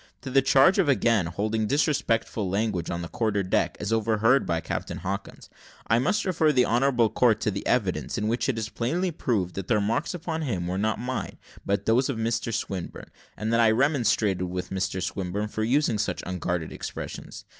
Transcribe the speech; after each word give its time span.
To 0.21 0.31
the 0.31 0.41
charge 0.41 0.79
of 0.79 0.89
again 0.89 1.27
holding 1.27 1.67
disrespectful 1.67 2.49
language 2.49 2.89
on 2.89 3.03
the 3.03 3.07
quarter 3.07 3.43
deck, 3.43 3.77
as 3.79 3.93
overheard 3.93 4.47
by 4.47 4.59
Captain 4.59 4.97
Hawkins, 4.97 5.47
I 5.85 5.99
must 5.99 6.25
refer 6.25 6.51
the 6.51 6.65
honourable 6.65 7.07
court 7.07 7.39
to 7.41 7.51
the 7.51 7.63
evidence, 7.67 8.17
in 8.17 8.27
which 8.27 8.49
it 8.49 8.57
is 8.57 8.67
plainly 8.67 9.11
proved 9.11 9.53
that 9.53 9.67
the 9.67 9.75
remarks 9.75 10.15
upon 10.15 10.41
him 10.41 10.65
were 10.65 10.79
not 10.79 10.97
mine, 10.97 11.37
but 11.67 11.85
those 11.85 12.09
of 12.09 12.17
Mr 12.17 12.51
Swinburne, 12.51 13.11
and 13.37 13.53
that 13.53 13.59
I 13.59 13.69
remonstrated 13.69 14.49
with 14.49 14.71
Mr 14.71 15.03
Swinburne 15.03 15.49
for 15.49 15.63
using 15.63 15.99
such 15.99 16.23
unguarded 16.25 16.71
expressions. 16.73 17.45